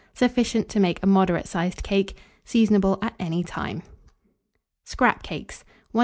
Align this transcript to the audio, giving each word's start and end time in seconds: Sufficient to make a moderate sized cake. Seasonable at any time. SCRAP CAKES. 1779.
Sufficient 0.15 0.67
to 0.69 0.79
make 0.79 0.97
a 1.03 1.05
moderate 1.05 1.47
sized 1.47 1.83
cake. 1.83 2.17
Seasonable 2.43 2.97
at 3.03 3.13
any 3.19 3.43
time. 3.43 3.83
SCRAP 4.83 5.21
CAKES. 5.21 5.63
1779. 5.91 5.99